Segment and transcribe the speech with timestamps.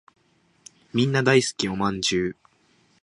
[0.93, 2.35] みんな大好きお饅頭